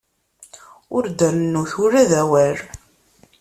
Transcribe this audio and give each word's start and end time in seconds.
Ur 0.95 1.03
d-rennut 1.17 1.71
ula 1.83 2.03
d 2.09 2.11
awal. 2.21 2.57